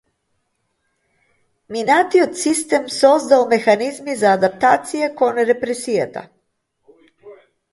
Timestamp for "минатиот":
1.73-2.33